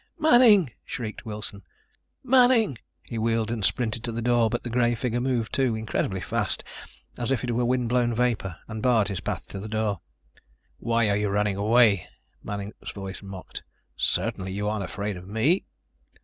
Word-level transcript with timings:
"Manning!" 0.17 0.71
shrieked 0.83 1.27
Wilson. 1.27 1.61
"Manning!" 2.23 2.79
He 3.03 3.19
wheeled 3.19 3.51
and 3.51 3.63
sprinted 3.63 4.03
for 4.03 4.11
the 4.11 4.19
door, 4.23 4.49
but 4.49 4.63
the 4.63 4.71
gray 4.71 4.95
figure 4.95 5.21
moved, 5.21 5.53
too... 5.53 5.75
incredibly 5.75 6.19
fast, 6.21 6.63
as 7.19 7.29
if 7.29 7.43
it 7.43 7.51
were 7.51 7.63
wind 7.65 7.87
blown 7.87 8.11
vapor, 8.11 8.57
and 8.67 8.81
barred 8.81 9.09
his 9.09 9.19
path 9.19 9.47
to 9.49 9.59
the 9.59 9.69
door. 9.69 10.01
"Why 10.79 11.07
are 11.07 11.17
you 11.17 11.29
running 11.29 11.55
away?" 11.55 12.07
Manning's 12.41 12.91
voice 12.95 13.21
mocked. 13.21 13.61
"Certainly 13.95 14.53
you 14.53 14.67
aren't 14.67 14.83
afraid 14.85 15.17
of 15.17 15.27
me." 15.27 15.65